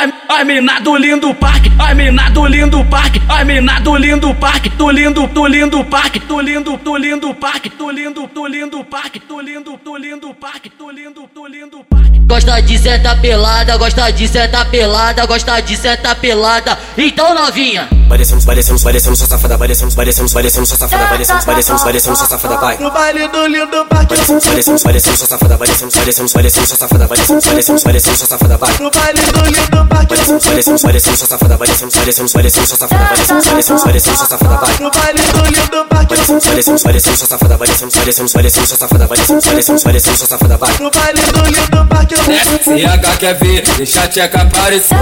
ai, 0.00 0.12
ai 0.28 0.44
mina 0.44 0.80
do 0.80 0.96
lindo 0.96 1.34
parque, 1.34 1.70
ai 1.78 1.94
mina 1.94 2.30
do 2.30 2.46
lindo 2.46 2.84
parque, 2.86 3.20
ai 3.28 3.44
mina 3.44 3.80
do 3.80 3.96
lindo 3.96 4.34
parque, 4.34 4.70
do 4.70 4.90
lindo, 4.90 5.26
do 5.26 5.46
lindo 5.46 5.84
parque, 5.84 6.18
do 6.20 6.40
lindo, 6.40 6.76
do 6.78 6.96
lindo 6.96 7.34
parque, 7.34 7.68
do 7.68 7.90
lindo, 7.90 8.26
do 8.26 8.46
lindo 8.46 8.84
parque, 8.84 9.20
do 9.20 9.40
lindo, 9.40 9.78
do 9.84 9.96
lindo 9.96 10.34
parque, 10.34 10.70
do 10.78 10.90
lindo, 10.90 11.28
do 11.34 11.46
lindo 11.46 11.84
parque. 11.90 12.18
Gosta 12.26 12.62
de 12.62 12.78
sentar 12.78 13.20
pelada, 13.20 13.76
gosta 13.76 14.10
de 14.10 14.28
sentar 14.28 14.70
pelada, 14.70 15.26
gosta 15.26 15.60
de 15.60 15.76
sentar 15.76 16.14
pelada. 16.16 16.78
Então 16.96 17.34
novinha. 17.34 17.88
Parecemos, 18.08 18.44
parecemos, 18.44 18.82
parecemos 18.82 19.18
sua 19.18 19.28
safada, 19.28 19.58
parecemos, 19.58 19.94
parecemos, 19.94 20.32
parecemos 20.32 20.68
sua 20.68 20.78
safada, 20.78 21.06
parecemos, 21.08 21.44
parecemos, 21.44 21.82
parecemos 21.82 22.18
sua 22.18 22.28
safada, 22.28 22.56
vai. 22.56 22.78
No 22.78 22.90
baile 22.90 23.28
do 23.28 23.46
lindo 23.46 23.86
parque. 23.86 24.14
Parecemos, 24.14 24.46
parecemos, 24.46 24.82
parecemos 24.82 25.18
sua 25.18 25.28
safada, 25.28 25.58
parecemos, 25.58 25.94
parecemos, 25.94 26.32
parecemos 26.32 26.68
sua 26.68 26.78
safada, 26.78 27.08
parecemos, 27.08 27.44
parecemos, 27.44 27.82
parecemos 27.82 28.18
sua 28.18 28.28
safada, 28.28 28.56
vai. 28.56 28.78
No 28.78 28.90
baile 28.90 29.20
do 29.32 29.42
lindo 29.44 29.70
parque. 29.70 29.89
Parecemos, 30.20 30.44
parecemos, 30.44 30.82
parecemos 30.82 31.18
sua 31.18 31.28
safada, 31.28 31.56
parecemos, 31.56 31.94
parecemos, 31.94 32.32
parecemos 32.32 32.68
sua 32.68 32.76
safada, 32.76 33.08
parecemos, 33.08 33.46
parecemos, 33.46 33.82
parecemos 33.82 34.18
sua 34.18 34.28
safada, 34.28 34.56
vai. 34.58 34.78
No 34.78 34.90
baile 34.90 35.22
do 35.32 35.44
lindo 35.44 35.86
parque. 35.88 36.14
Parecemos, 36.14 36.44
parecemos, 36.44 36.82
parecemos 36.82 37.18
sua 37.18 37.28
safada, 37.28 37.56
parecemos, 37.58 37.94
parecemos, 37.94 38.32
parecemos 38.32 38.68
sua 38.68 38.78
safada, 38.78 39.08
parecemos, 39.08 39.44
parecemos, 39.46 39.82
parecemos 39.82 40.18
sua 40.18 40.28
safada, 40.28 40.58
vai. 40.58 40.76
No 40.78 40.90
baile 40.90 41.22
do 41.32 41.42
lindo 41.44 41.86
parque. 41.88 42.14
CH 42.16 43.18
quer 43.18 43.34
ver, 43.38 43.62
deixa 43.78 44.02
a 44.02 44.08
tcheca 44.08 44.42
aparecer. 44.42 44.98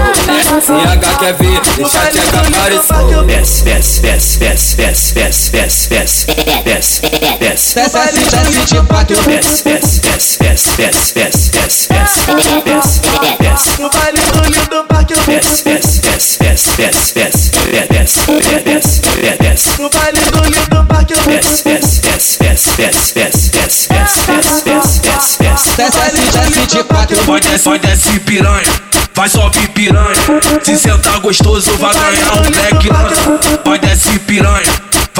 CH 0.65 1.19
quer 1.19 1.33
ver, 1.33 1.61
deixa 1.75 2.01
a 2.01 2.07
tcheca 2.07 2.39
aparecer. 2.39 3.25
Desce, 3.25 3.63
desce, 3.65 4.01
desce, 4.01 4.39
desce, 4.39 4.75
desce, 4.77 5.15
desce, 5.15 5.51
desce, 5.51 5.89
desce, 5.89 6.25
desce, 6.63 7.01
desce. 7.39 7.39
Desce 7.39 7.79
assim, 7.79 8.23
desce 8.23 8.75
de 8.75 8.87
quatro. 8.87 9.21
Desce, 9.23 9.63
desce, 9.63 9.99
desce, 9.99 10.39
desce, 10.39 10.77
desce, 10.77 11.13
desce, 11.13 11.51
desce, 11.51 11.89
desce, 11.91 12.61
desce, 12.63 13.81
No 19.79 19.89
baile 19.89 20.19
do 20.19 20.43
lindo 20.43 20.85
parque. 20.85 21.13
Desce, 21.13 21.63
desce, 21.63 22.01
desce, 22.01 22.39
desce, 22.39 22.75
desce, 22.77 23.13
desce, 23.15 23.49
desce, 23.49 23.89
desce, 23.89 24.23
desce, 24.29 24.63
desce, 24.63 25.01
desce, 25.01 25.39
desce. 25.41 25.75
Desce 25.75 25.99
assim, 25.99 26.21
desce 26.31 26.67
de 26.67 26.83
quatro. 26.83 27.23
Vai 27.23 27.39
desce, 27.39 27.65
vai 27.65 27.79
desce 27.79 28.19
piranha, 28.19 28.81
vai 29.15 29.29
sobe 29.29 29.67
piranha. 29.69 30.15
Se 30.63 30.77
sentar 30.77 31.19
gostoso 31.19 31.71
vai 31.77 31.93
ganhar 31.95 32.33
um 32.33 32.51
black 32.51 32.89
lança. 32.89 33.39
Vai 33.65 33.79
desce 33.79 34.19
piranha, 34.19 34.68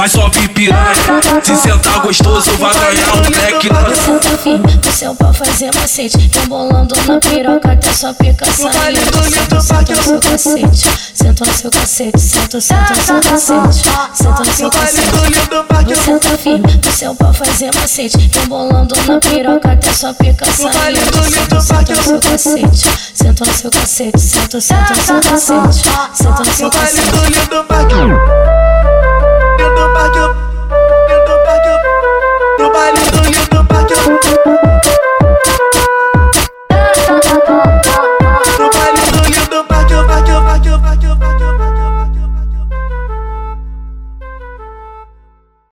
vai 0.10 0.24
sobe 0.24 0.48
piranha. 0.50 0.96
Se 1.44 1.56
sentar 1.56 2.02
gostoso 2.02 2.52
vai 2.58 2.74
ganhar 2.74 3.16
um 3.16 3.22
black 3.22 3.70
lança. 3.70 3.96
Senta 3.96 4.38
firme, 4.38 4.80
o 4.88 4.92
seu 4.92 5.16
pau 5.16 5.34
fazer 5.34 5.72
macete 5.76 6.32
Embolando 6.44 6.96
na 7.08 7.20
piroca 7.20 7.72
até 7.72 7.94
sua 7.94 8.14
pica 8.14 8.46
sair 8.46 8.98
Senta, 8.98 9.96
no 9.96 10.04
seu 10.04 10.20
cacete 10.20 10.90
Senta 11.14 11.46
no 11.46 11.54
seu 11.54 11.72
cacete, 11.72 12.20
senta, 12.20 12.62
senta 12.62 12.94
no 12.96 13.02
seu 13.02 13.22
cacete 13.22 13.90
Senta 14.14 14.44
no 14.44 14.54
seu 14.54 14.70
cacete 14.70 15.12
do. 15.50 15.96
Senta 16.04 16.38
firme, 16.38 16.82
o 16.88 16.92
seu 16.92 17.16
pau 17.16 17.34
fazer 17.34 17.72
macete 17.76 18.32
Embolando 18.44 18.96
na 19.08 19.20
piroca 19.20 19.72
até 19.72 19.94
sua 19.94 20.14
pica 20.14 20.46
sair 20.46 21.00
do 21.00 21.62
Senta, 21.62 21.96
no 21.96 22.04
seu 22.04 22.20
cacete 22.20 22.90
Senta 23.14 23.46
no 23.46 23.54
seu 23.54 23.72
cacete, 23.72 24.20
senta, 24.20 24.62
senta 24.62 24.96
no 24.96 25.02
seu 25.02 25.22
cacete 25.22 25.90
Senta 26.14 26.44
no 26.44 26.54
seu 26.54 26.70
cacete 26.70 27.50
do. 27.50 27.69